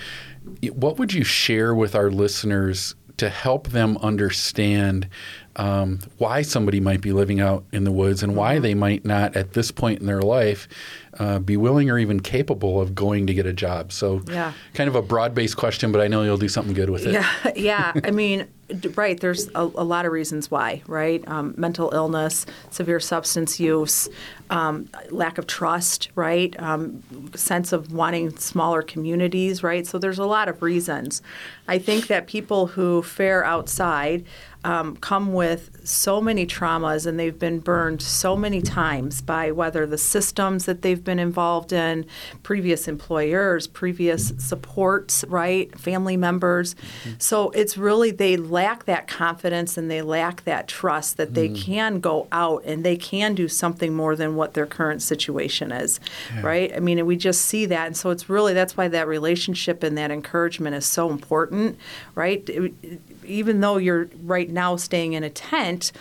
[0.73, 5.09] what would you share with our listeners to help them understand
[5.57, 9.37] um, why somebody might be living out in the woods and why they might not,
[9.37, 10.69] at this point in their life,
[11.19, 13.93] uh, be willing or even capable of going to get a job?
[13.93, 14.53] So, Yeah.
[14.75, 17.13] kind of a broad based question, but I know you'll do something good with it.
[17.13, 17.93] Yeah, yeah.
[18.05, 18.47] I mean,
[18.95, 19.19] right.
[19.19, 21.27] There's a, a lot of reasons why, right?
[21.27, 24.09] Um, mental illness, severe substance use,
[24.51, 26.55] um, lack of trust, right?
[26.63, 27.03] Um,
[27.35, 29.87] sense of wanting smaller communities, right?
[29.87, 31.21] So there's a lot of reasons.
[31.67, 34.25] I think that people who fare outside
[34.63, 39.87] um, come with so many traumas and they've been burned so many times by whether
[39.87, 42.07] the systems that they've been involved in,
[42.45, 46.75] previous employers, previous supports, right, family members.
[46.75, 47.11] Mm-hmm.
[47.19, 51.61] So it's really they lack that confidence and they lack that trust that they mm.
[51.61, 55.99] can go out and they can do something more than what their current situation is,
[56.43, 56.73] right?
[56.77, 59.99] I mean, we just see that, and so it's really that's why that relationship and
[59.99, 61.77] that encouragement is so important,
[62.15, 62.49] right?
[62.49, 65.93] It- even though you're right now staying in a tent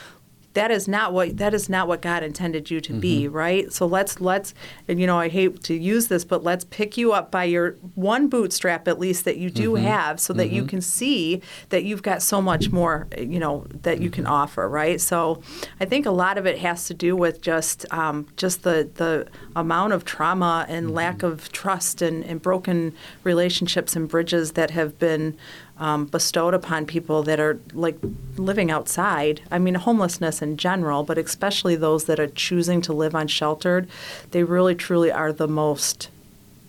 [0.53, 3.35] that is not what that is not what God intended you to be, mm-hmm.
[3.35, 3.71] right?
[3.71, 4.53] So let's let's
[4.87, 7.73] and you know I hate to use this, but let's pick you up by your
[7.93, 9.85] one bootstrap at least that you do mm-hmm.
[9.85, 10.69] have, so that you mm-hmm.
[10.69, 14.99] can see that you've got so much more, you know, that you can offer, right?
[14.99, 15.41] So
[15.79, 19.27] I think a lot of it has to do with just um, just the the
[19.55, 24.97] amount of trauma and lack of trust and, and broken relationships and bridges that have
[24.97, 25.37] been
[25.79, 27.97] um, bestowed upon people that are like
[28.37, 29.41] living outside.
[29.49, 33.87] I mean, homelessness in general, but especially those that are choosing to live unsheltered,
[34.31, 36.09] they really truly are the most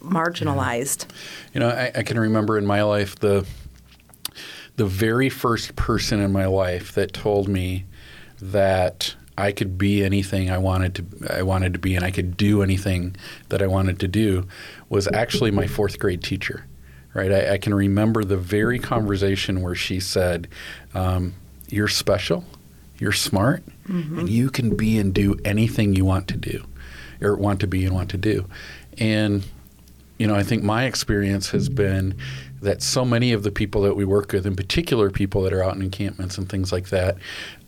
[0.01, 1.07] marginalized.
[1.53, 3.47] You know, I, I can remember in my life the
[4.77, 7.85] the very first person in my life that told me
[8.41, 12.37] that I could be anything I wanted to I wanted to be and I could
[12.37, 13.17] do anything
[13.49, 14.47] that I wanted to do
[14.89, 16.65] was actually my fourth grade teacher.
[17.13, 20.47] Right, I, I can remember the very conversation where she said,
[20.95, 21.35] um,
[21.69, 22.45] "You're special,
[22.99, 23.65] you're smart,
[24.19, 26.65] and you can be and do anything you want to do,
[27.21, 28.47] or want to be and want to do."
[28.99, 29.45] And
[30.19, 32.15] you know, I think my experience has been
[32.61, 35.65] that so many of the people that we work with, in particular people that are
[35.65, 37.17] out in encampments and things like that,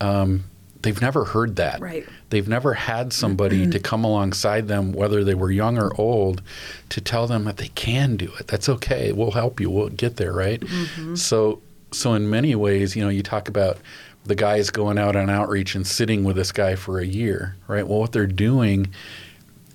[0.00, 0.44] um,
[0.83, 1.81] they've never heard that.
[1.81, 2.07] Right.
[2.31, 6.42] They've never had somebody to come alongside them, whether they were young or old,
[6.90, 8.49] to tell them that they can do it.
[8.49, 9.12] That's okay.
[9.12, 9.71] We'll help you.
[9.71, 10.61] We'll get there, right?
[10.61, 11.14] Mm-hmm.
[11.14, 11.61] So,
[11.92, 13.79] so in many ways, you know, you talk about
[14.25, 17.87] the guys going out on outreach and sitting with this guy for a year, right?
[17.87, 18.92] Well, what they're doing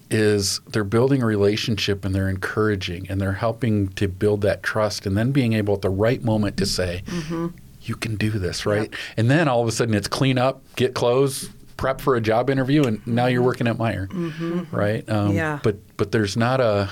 [0.09, 5.05] is they're building a relationship and they're encouraging and they're helping to build that trust
[5.05, 7.47] and then being able at the right moment to say, mm-hmm.
[7.87, 8.93] You can do this, right?
[9.15, 12.49] And then all of a sudden it's clean up, get clothes, prep for a job
[12.49, 15.07] interview, and now you're working at Meijer, right?
[15.09, 15.59] Um, Yeah.
[15.63, 16.89] But but there's not a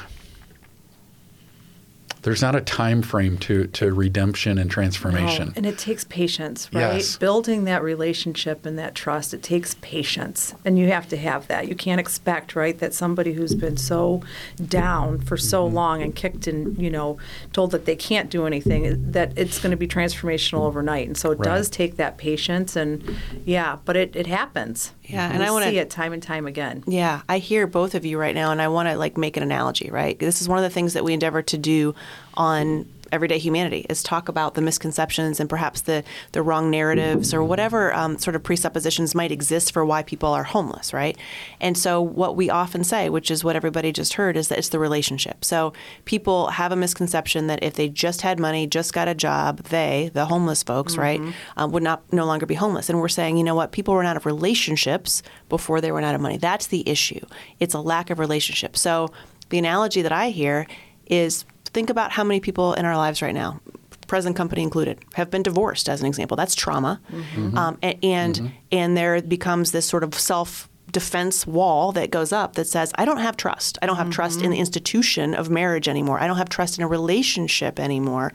[2.25, 5.47] there's not a time frame to to redemption and transformation.
[5.49, 6.95] No, And it takes patience, right?
[6.95, 7.17] Yes.
[7.17, 10.53] Building that relationship and that trust, it takes patience.
[10.65, 11.67] And you have to have that.
[11.67, 14.21] You can't expect, right, that somebody who's been so
[14.67, 15.75] down for so Mm-hmm.
[15.75, 17.17] long and kicked and, you know,
[17.53, 21.07] told that they can't do anything, that it's going to be transformational overnight.
[21.07, 21.45] And so it Right.
[21.45, 22.75] does take that patience.
[22.75, 24.91] And yeah, but it, it happens.
[25.07, 25.31] Yeah, mm-hmm.
[25.33, 26.83] and We I wanna- see it time and time again.
[26.87, 29.43] Yeah, I hear both of you right now, and I want to like make an
[29.43, 29.89] analogy.
[29.91, 31.93] Right, this is one of the things that we endeavor to do
[32.35, 32.85] on
[33.15, 37.93] everyday humanity is talk about the misconceptions and perhaps the the wrong narratives or whatever
[37.93, 40.93] um, sort of presuppositions might exist for why people are homeless.
[40.93, 41.17] Right,
[41.59, 44.69] and so what we often say, which is what everybody just heard, is that it's
[44.69, 45.43] the relationship.
[45.43, 45.73] So
[46.05, 50.11] people have a misconception that if they just had money, just got a job, they,
[50.13, 51.21] the homeless folks, right,
[51.57, 52.89] um, would not no longer be homeless.
[52.89, 56.15] And we're saying, you know what, people run out of relationships before they run out
[56.15, 56.37] of money.
[56.37, 57.25] That's the issue.
[57.59, 58.77] It's a lack of relationship.
[58.77, 59.11] So
[59.49, 60.67] the analogy that I hear
[61.07, 63.59] is think about how many people in our lives right now,
[64.07, 66.37] present company included, have been divorced as an example.
[66.37, 67.57] That's trauma, mm-hmm.
[67.57, 68.47] um, a- and mm-hmm.
[68.71, 73.03] and there becomes this sort of self defense wall that goes up that says I
[73.03, 73.77] don't have trust.
[73.81, 74.61] I don't have trust in the mm-hmm.
[74.61, 76.19] institution of marriage anymore.
[76.19, 78.31] I don't have trust in a relationship anymore.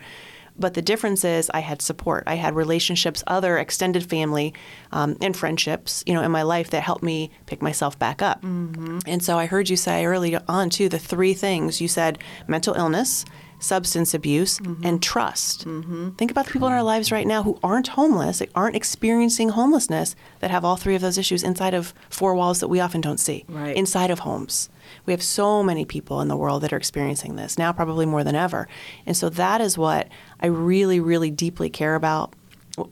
[0.60, 2.24] But the difference is I had support.
[2.26, 4.54] I had relationships, other extended family,
[4.92, 8.42] um, and friendships, you know, in my life that helped me pick myself back up.
[8.42, 8.98] Mm-hmm.
[9.06, 12.74] And so I heard you say early on too the three things you said: mental
[12.74, 13.24] illness,
[13.58, 14.84] substance abuse, mm-hmm.
[14.84, 15.66] and trust.
[15.66, 16.10] Mm-hmm.
[16.10, 19.50] Think about the people in our lives right now who aren't homeless, that aren't experiencing
[19.50, 23.00] homelessness, that have all three of those issues inside of four walls that we often
[23.00, 23.76] don't see, Right.
[23.76, 24.68] inside of homes.
[25.10, 28.22] We have so many people in the world that are experiencing this now, probably more
[28.22, 28.68] than ever.
[29.06, 30.06] And so that is what
[30.38, 32.32] I really, really deeply care about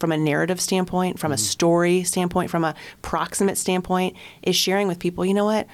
[0.00, 1.44] from a narrative standpoint, from a mm-hmm.
[1.44, 5.68] story standpoint, from a proximate standpoint, is sharing with people, you know what?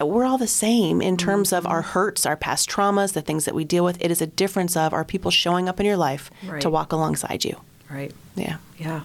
[0.00, 1.90] we're all the same in terms of our mm-hmm.
[1.90, 4.02] hurts, our past traumas, the things that we deal with.
[4.02, 6.62] It is a difference of are people showing up in your life Right.
[6.62, 7.60] to walk alongside you.
[7.90, 8.14] Right.
[8.34, 8.56] Yeah.
[8.78, 9.02] Yeah.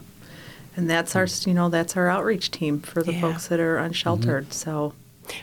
[0.77, 1.47] And that's our, mm.
[1.47, 3.19] you know, that's our outreach team for the Yeah.
[3.19, 4.45] folks that are unsheltered.
[4.45, 4.53] Mm-hmm.
[4.53, 4.93] So,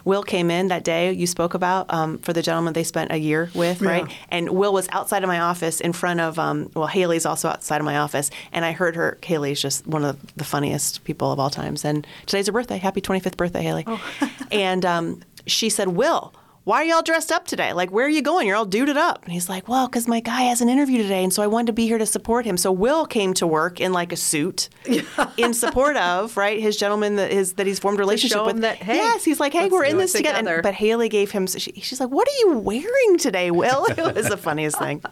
[0.04, 3.16] Will came in that day you spoke about um, for the gentleman they spent a
[3.16, 4.10] year with, right?
[4.30, 7.80] And Will was outside of my office in front of, um, well, Haley's also outside
[7.80, 8.30] of my office.
[8.52, 11.84] And I heard her, Haley's just one of the funniest people of all times.
[11.84, 12.78] And today's her birthday.
[12.78, 13.84] Happy 25th birthday, Haley.
[13.86, 14.02] Oh.
[14.50, 16.32] and um, she said, Will,
[16.68, 17.72] why are y'all dressed up today?
[17.72, 18.46] Like, where are you going?
[18.46, 19.24] You're all duded up.
[19.24, 21.24] And he's like, well, because my guy has an interview today.
[21.24, 22.58] And so I wanted to be here to support him.
[22.58, 24.68] So Will came to work in like a suit
[25.38, 28.60] in support of, right, his gentleman that, is, that he's formed a relationship show with.
[28.60, 30.36] that, hey, yes, he's like, hey, we're in this together.
[30.40, 30.54] together.
[30.56, 33.86] And, but Haley gave him, she, she's like, what are you wearing today, Will?
[33.98, 35.02] It was the funniest thing.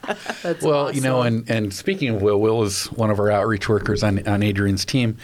[0.43, 3.67] that's Well, you know, and, and speaking of Will, Will is one of our outreach
[3.67, 5.17] workers on, on Adrian's team.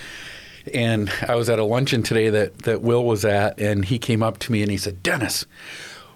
[0.73, 4.23] And I was at a luncheon today that, that Will was at, and he came
[4.23, 5.45] up to me and he said, Dennis,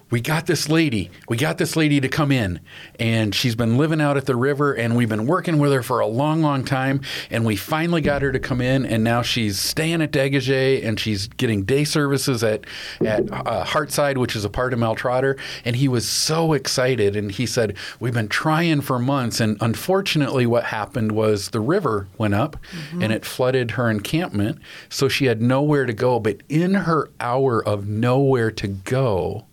[0.09, 1.11] we got this lady.
[1.27, 2.61] We got this lady to come in,
[2.97, 5.99] and she's been living out at the river, and we've been working with her for
[5.99, 7.01] a long, long time.
[7.29, 10.99] And we finally got her to come in, and now she's staying at Degage, and
[10.99, 12.65] she's getting day services at
[13.05, 15.35] at uh, Heartside, which is a part of Mel Trotter.
[15.65, 20.45] And he was so excited, and he said, "We've been trying for months, and unfortunately,
[20.45, 22.55] what happened was the river went up,
[22.93, 26.19] and it flooded her encampment, so she had nowhere to go.
[26.19, 29.45] But in her hour of nowhere to go."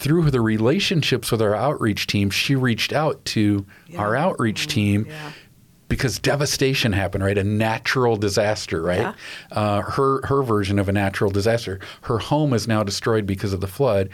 [0.00, 3.66] Through the relationships with our outreach team, she reached out to
[3.98, 5.32] our outreach team yeah.
[5.88, 7.36] because devastation happened, right?
[7.36, 9.00] A natural disaster, right?
[9.00, 9.14] Yeah.
[9.52, 11.80] Uh, her her version of a natural disaster.
[12.00, 14.08] Her home is now destroyed because of the flood,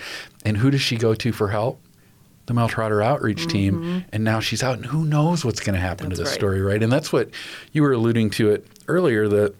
[0.44, 1.81] and who does she go to for help?
[2.46, 5.81] The Mel Trotter outreach team, and now she's out, and who knows what's going to
[5.81, 6.35] happen to That's this right.
[6.35, 6.83] story, right?
[6.83, 7.31] And that's what
[7.70, 9.55] you were alluding to it earlier that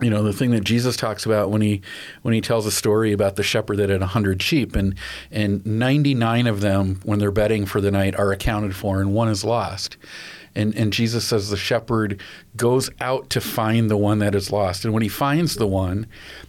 [0.00, 1.82] you know the thing that Jesus talks about when he
[2.22, 4.94] when he tells a story about the shepherd that had 100 sheep and
[5.30, 9.28] and 99 of them when they're bedding for the night are accounted for and one
[9.28, 9.96] is lost.
[10.54, 12.20] And and Jesus says the shepherd
[12.56, 14.84] goes out to find the one that is lost.
[14.84, 16.06] And when he finds the one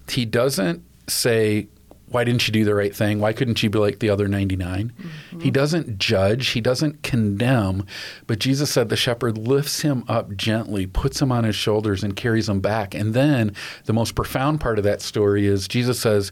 [0.08, 1.68] he doesn't say
[2.10, 3.20] why didn't you do the right thing?
[3.20, 4.94] Why couldn't you be like the other 99?
[4.98, 5.50] He mm-hmm.
[5.50, 7.86] doesn't judge, he doesn't condemn,
[8.28, 12.16] but Jesus said the shepherd lifts him up gently, puts him on his shoulders, and
[12.16, 12.96] carries him back.
[12.96, 16.32] And then the most profound part of that story is Jesus says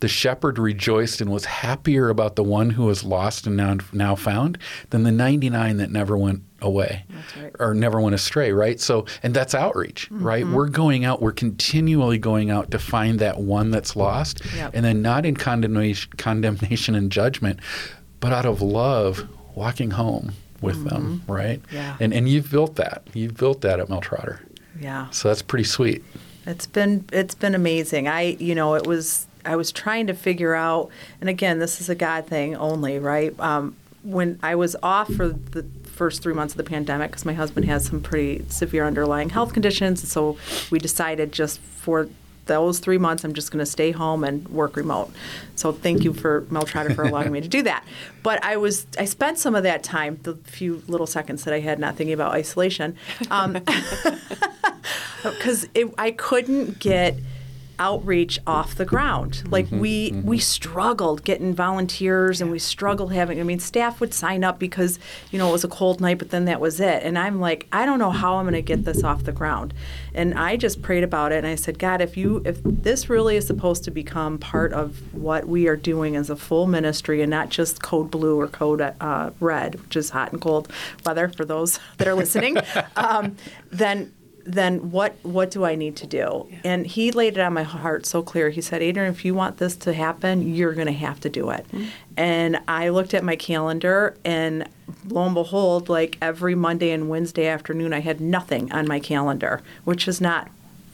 [0.00, 4.14] the shepherd rejoiced and was happier about the one who was lost and now, now
[4.14, 4.58] found
[4.90, 7.04] than the 99 that never went away
[7.40, 7.54] right.
[7.58, 8.80] or never went astray, right?
[8.80, 10.44] So, and that's outreach, right?
[10.44, 10.54] Mm-hmm.
[10.54, 14.72] We're going out, we're continually going out to find that one that's lost, Yep.
[14.74, 17.60] and then not in condemnation, condemnation and judgment,
[18.20, 21.62] but out of love, walking home with them, right?
[21.62, 21.76] Mm-hmm.
[21.76, 21.96] Yeah.
[22.00, 23.02] And and you've built that.
[23.14, 24.40] You've built that at Mel Trotter,
[24.80, 25.08] yeah.
[25.10, 26.04] so that's pretty sweet.
[26.46, 28.08] It's been it's been amazing.
[28.08, 30.90] I you know it was I was trying to figure out,
[31.20, 33.38] and again this is a God thing only, right?
[33.38, 35.62] Um, when I was off for the
[35.98, 39.52] first three months of the pandemic, because my husband has some pretty severe underlying health
[39.52, 40.38] conditions, so
[40.70, 42.08] we decided just for
[42.46, 45.10] those three months I'm just going to stay home and work remote.
[45.54, 47.84] So thank you for Mel Trotter for allowing me to do that.
[48.22, 51.60] But I was I spent some of that time, the few little seconds that I
[51.60, 52.96] had not thinking about isolation.
[53.30, 53.52] Um,
[55.22, 57.18] because I couldn't get
[57.78, 59.42] outreach off the ground.
[59.50, 64.44] Like we we struggled getting volunteers and we struggled having I mean staff would sign
[64.44, 64.98] up because
[65.30, 67.02] you know it was a cold night but then that was it.
[67.02, 69.74] And I'm like I don't know how I'm going to get this off the ground.
[70.14, 73.36] And I just prayed about it and I said God if you if this really
[73.36, 77.30] is supposed to become part of what we are doing as a full ministry and
[77.30, 80.70] not just code blue or code uh, red which is hot and cold
[81.04, 82.56] weather for those that are listening
[82.96, 83.36] um,
[83.70, 84.12] then
[84.48, 86.48] then what what do I need to do?
[86.64, 88.48] And he laid it on my heart so clear.
[88.48, 91.50] He said, Adrian, if you want this to happen, you're going to have to do
[91.50, 91.66] it.
[91.68, 91.84] Mm-hmm.
[92.16, 94.68] And I looked at my calendar, and
[95.08, 99.60] lo and behold, like every Monday and Wednesday afternoon, I had nothing on my calendar,
[99.84, 100.48] which is not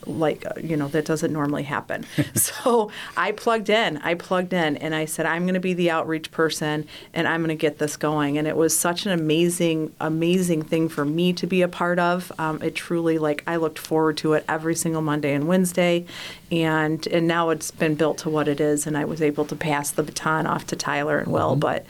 [0.07, 2.07] like uh, you know that doesn't normally happen.
[2.35, 5.91] So i plugged in i plugged in and i said i'm going to be the
[5.91, 8.39] outreach person and i'm going to get this going.
[8.39, 12.33] And it was such an amazing amazing thing for me to be a part of.
[12.39, 16.05] Um, it truly like i looked forward to it every single monday and wednesday
[16.51, 19.57] and and now it's been built to what it is and i was able to
[19.57, 21.87] pass the baton off to tyler and will but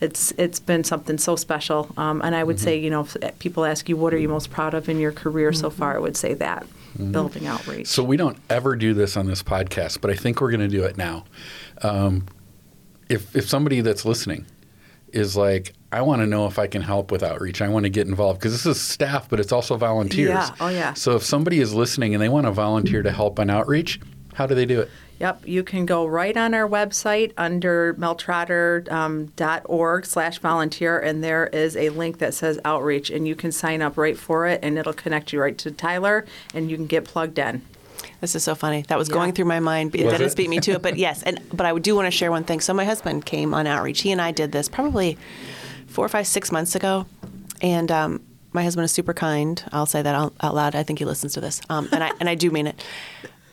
[0.00, 1.90] it's it's been something so special.
[1.96, 4.50] Um, and i would say you know if people ask you what are you most
[4.50, 5.96] proud of in your career so far?
[5.96, 6.66] I would say that
[6.98, 10.50] building outreach So we don't ever do this on this podcast, but I think we're
[10.50, 11.24] going to do it now.
[11.82, 12.26] Um,
[13.08, 14.46] if if somebody that's listening
[15.12, 17.62] is like, I want to know if I can help with outreach.
[17.62, 20.28] I want to get involved because this is staff, but it's also volunteers.
[20.30, 20.50] Yeah.
[20.60, 20.94] Oh, yeah.
[20.94, 24.00] So if somebody is listening and they want to volunteer to help on outreach,
[24.34, 24.90] how do they do it?
[25.20, 31.76] Yep, you can go right on our website under meltrotter.org slash volunteer, and there is
[31.76, 34.92] a link that says outreach, and you can sign up right for it, and it'll
[34.92, 37.62] connect you right to Tyler, and you can get plugged in.
[38.20, 38.82] This is so funny.
[38.88, 39.14] That was Yeah.
[39.14, 39.92] going through my mind.
[39.92, 40.36] Was Dennis it?
[40.36, 41.22] beat me to it, but yes.
[41.22, 42.60] And but I do want to share one thing.
[42.60, 44.02] So my husband came on outreach.
[44.02, 45.16] He and I did this probably
[45.86, 47.06] four or five, six months ago,
[47.60, 48.20] and um,
[48.52, 49.62] my husband is super kind.
[49.72, 50.74] I'll say that out, out loud.
[50.74, 52.82] I think he listens to this, um, and I and I do mean it.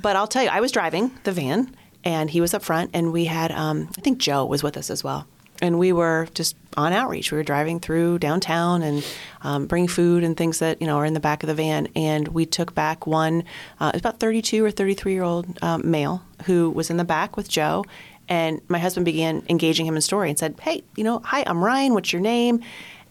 [0.02, 3.12] But I'll tell you, I was driving the van, and he was up front, and
[3.12, 5.28] we had um, I think Joe was with us as well.
[5.62, 7.32] And we were just on outreach.
[7.32, 9.06] We were driving through downtown and
[9.42, 11.88] um, bringing food and things that you know are in the back of the van.
[11.96, 13.44] And we took back one,
[13.80, 17.04] uh, it was about 32 or 33 year old um, male who was in the
[17.04, 17.86] back with Joe.
[18.28, 21.64] And my husband began engaging him in story and said, "Hey, you know, hi, I'm
[21.64, 21.94] Ryan.
[21.94, 22.62] What's your name?"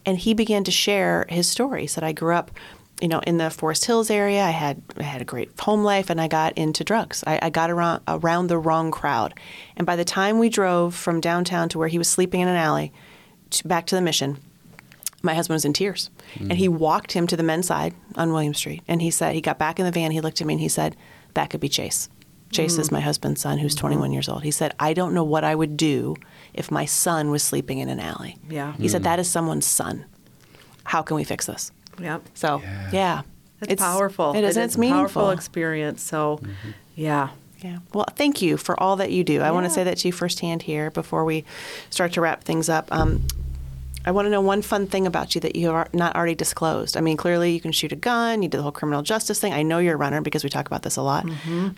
[0.05, 1.81] And he began to share his story.
[1.81, 2.51] He said, "I grew up."
[3.01, 6.09] You know, in the Forest Hills area, I had I had a great home life,
[6.09, 7.23] and I got into drugs.
[7.25, 9.33] I, I got around around the wrong crowd,
[9.75, 12.55] and by the time we drove from downtown to where he was sleeping in an
[12.55, 12.93] alley,
[13.49, 14.37] to, back to the mission,
[15.23, 18.53] my husband was in tears, and he walked him to the men's side on William
[18.53, 20.11] Street, and he said he got back in the van.
[20.11, 20.95] He looked at me and he said,
[21.33, 22.07] "That could be Chase.
[22.51, 22.93] Chase is mm.
[22.93, 23.87] my husband's son, who's mm-hmm.
[23.87, 26.15] 21 years old." He said, "I don't know what I would do
[26.53, 28.73] if my son was sleeping in an alley." Yeah.
[28.73, 29.05] he said, mm.
[29.05, 30.05] "That is someone's son.
[30.83, 32.21] How can we fix this?" Yep.
[32.33, 32.61] So
[32.91, 33.21] yeah,
[33.61, 34.33] It's, powerful.
[34.33, 34.57] It is.
[34.57, 35.21] It is it's meaningful.
[35.23, 36.01] powerful experience.
[36.01, 36.41] So,
[36.95, 37.29] yeah.
[37.63, 37.77] Yeah.
[37.93, 39.41] Well, thank you for all that you do.
[39.41, 41.45] I want to say that to you firsthand here before we
[41.91, 42.87] start to wrap things up.
[42.91, 43.21] Um,
[44.05, 46.97] I want to know one fun thing about you that you are not already disclosed.
[46.97, 48.41] I mean, clearly you can shoot a gun.
[48.41, 49.53] You did the whole criminal justice thing.
[49.53, 51.25] I know you're a runner because we talk about this a lot.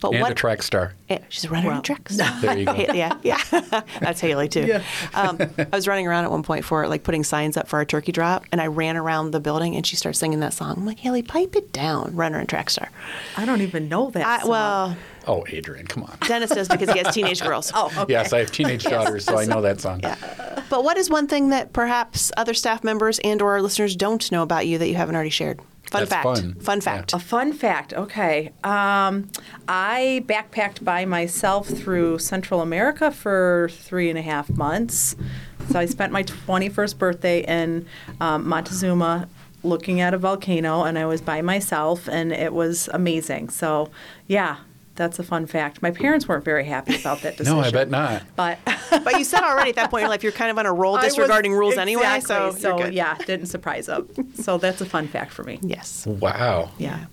[0.01, 0.93] But and what a track star.
[1.09, 2.17] Yeah, she's a runner in tracks.
[2.17, 2.73] There you go.
[2.93, 3.41] yeah, yeah.
[3.99, 4.79] That's Haley too.
[5.13, 7.85] Um, I was running around at one point for like putting signs up for our
[7.85, 10.75] turkey drop, and I ran around the building, and she starts singing that song.
[10.77, 12.89] I'm like, Haley, pipe it down, runner and track star.
[13.37, 14.25] I don't even know that.
[14.25, 14.49] I, song.
[14.49, 14.97] well,
[15.27, 16.17] Oh, Adrian, come on.
[16.27, 17.71] Dennis does because he has teenage girls.
[17.75, 18.11] oh, okay.
[18.13, 20.01] Yes, I have teenage daughters, so I know that song.
[20.03, 20.15] Yeah.
[20.69, 24.31] But what is one thing that perhaps other staff members and or our listeners don't
[24.31, 25.59] know about you that you haven't already shared?
[25.91, 26.23] Fun That's fact.
[26.23, 26.53] fun.
[26.55, 26.83] Fun Yeah.
[26.83, 27.13] fact.
[27.13, 27.93] A fun fact.
[27.93, 28.47] Okay.
[28.63, 29.29] Um,
[29.67, 35.15] I backpacked by myself through Central America for three and a half months.
[35.69, 37.85] So I spent my 21st birthday in
[38.19, 39.27] um, Montezuma
[39.63, 43.49] looking at a volcano, and I was by myself, and it was amazing.
[43.49, 43.89] So,
[44.27, 44.57] yeah,
[44.95, 45.81] that's a fun fact.
[45.81, 47.57] My parents weren't very happy about that decision.
[47.61, 48.23] No, I bet not.
[48.35, 48.59] But
[49.03, 50.73] But you said already at that point in your life you're kind of on a
[50.73, 52.27] roll I was- disregarding rules anyway, exactly.
[52.27, 52.93] so, so you're good.
[52.93, 54.07] yeah, didn't surprise them.
[54.35, 55.59] So that's a fun fact for me.
[55.61, 56.05] Yes.
[56.05, 56.69] Wow.
[56.77, 57.05] Yeah.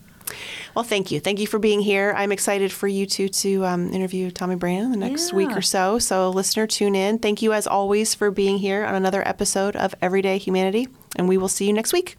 [0.76, 1.18] Well, thank you.
[1.18, 2.14] Thank you for being here.
[2.16, 5.98] I'm excited for you two to um, interview Tommy Brann the next week or so.
[5.98, 7.18] So, listener, tune in.
[7.18, 11.36] Thank you, as always, for being here on another episode of Everyday Humanity, and we
[11.36, 12.16] will see you next week.